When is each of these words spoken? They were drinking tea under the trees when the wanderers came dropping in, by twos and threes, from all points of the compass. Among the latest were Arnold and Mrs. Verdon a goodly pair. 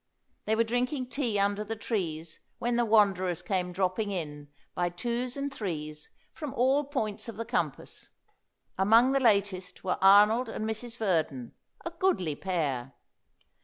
They 0.45 0.55
were 0.55 0.63
drinking 0.63 1.11
tea 1.11 1.37
under 1.37 1.63
the 1.63 1.75
trees 1.75 2.39
when 2.57 2.75
the 2.75 2.85
wanderers 2.85 3.43
came 3.43 3.71
dropping 3.71 4.09
in, 4.09 4.47
by 4.73 4.89
twos 4.89 5.37
and 5.37 5.53
threes, 5.53 6.09
from 6.33 6.55
all 6.55 6.85
points 6.85 7.29
of 7.29 7.37
the 7.37 7.45
compass. 7.45 8.09
Among 8.79 9.11
the 9.11 9.19
latest 9.19 9.83
were 9.83 9.99
Arnold 10.01 10.49
and 10.49 10.65
Mrs. 10.67 10.97
Verdon 10.97 11.53
a 11.85 11.91
goodly 11.91 12.33
pair. 12.35 12.93